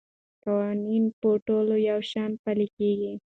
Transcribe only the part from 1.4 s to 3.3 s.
ټولو یو شان پلی کېږي.